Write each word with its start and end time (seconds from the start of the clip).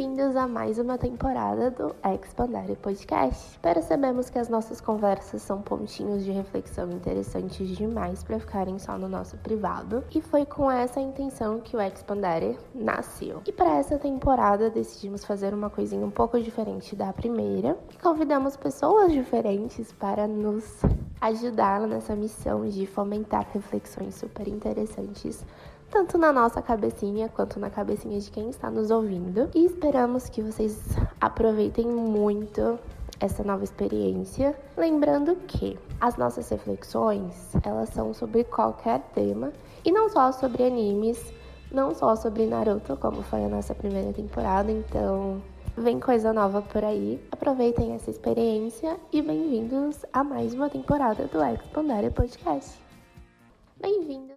Bem-vindos 0.00 0.34
a 0.34 0.48
mais 0.48 0.78
uma 0.78 0.96
temporada 0.96 1.70
do 1.70 1.94
Expandere 2.02 2.74
Podcast. 2.74 3.58
Percebemos 3.58 4.30
que 4.30 4.38
as 4.38 4.48
nossas 4.48 4.80
conversas 4.80 5.42
são 5.42 5.60
pontinhos 5.60 6.24
de 6.24 6.30
reflexão 6.30 6.90
interessantes 6.90 7.68
demais 7.76 8.24
para 8.24 8.40
ficarem 8.40 8.78
só 8.78 8.96
no 8.96 9.10
nosso 9.10 9.36
privado, 9.36 10.02
e 10.10 10.22
foi 10.22 10.46
com 10.46 10.70
essa 10.70 10.98
intenção 10.98 11.60
que 11.60 11.76
o 11.76 11.80
Expandere 11.82 12.58
nasceu. 12.74 13.42
E 13.46 13.52
para 13.52 13.76
essa 13.76 13.98
temporada 13.98 14.70
decidimos 14.70 15.22
fazer 15.22 15.52
uma 15.52 15.68
coisinha 15.68 16.06
um 16.06 16.10
pouco 16.10 16.40
diferente 16.40 16.96
da 16.96 17.12
primeira 17.12 17.76
e 17.92 17.98
convidamos 17.98 18.56
pessoas 18.56 19.12
diferentes 19.12 19.92
para 19.92 20.26
nos 20.26 20.80
ajudar 21.20 21.80
nessa 21.80 22.16
missão 22.16 22.68
de 22.68 22.86
fomentar 22.86 23.46
reflexões 23.52 24.14
super 24.14 24.48
interessantes 24.48 25.44
tanto 25.90 26.16
na 26.16 26.32
nossa 26.32 26.62
cabecinha 26.62 27.28
quanto 27.28 27.58
na 27.58 27.68
cabecinha 27.68 28.18
de 28.20 28.30
quem 28.30 28.48
está 28.48 28.70
nos 28.70 28.90
ouvindo. 28.90 29.50
E 29.54 29.64
esperamos 29.64 30.28
que 30.28 30.40
vocês 30.40 30.78
aproveitem 31.20 31.86
muito 31.86 32.78
essa 33.18 33.42
nova 33.42 33.64
experiência. 33.64 34.56
Lembrando 34.76 35.34
que 35.48 35.76
as 36.00 36.16
nossas 36.16 36.48
reflexões, 36.48 37.34
elas 37.64 37.90
são 37.90 38.14
sobre 38.14 38.44
qualquer 38.44 39.00
tema 39.14 39.52
e 39.84 39.90
não 39.90 40.08
só 40.08 40.30
sobre 40.32 40.64
animes, 40.64 41.32
não 41.72 41.94
só 41.94 42.14
sobre 42.14 42.46
Naruto, 42.46 42.96
como 42.96 43.22
foi 43.22 43.44
a 43.44 43.48
nossa 43.48 43.74
primeira 43.74 44.12
temporada, 44.12 44.70
então 44.70 45.42
vem 45.76 45.98
coisa 45.98 46.32
nova 46.32 46.62
por 46.62 46.84
aí. 46.84 47.22
Aproveitem 47.30 47.94
essa 47.94 48.10
experiência 48.10 48.98
e 49.12 49.22
bem-vindos 49.22 50.04
a 50.12 50.22
mais 50.22 50.54
uma 50.54 50.68
temporada 50.68 51.26
do 51.26 51.42
Expandere 51.42 52.10
Podcast. 52.10 52.78
Bem-vindos! 53.80 54.20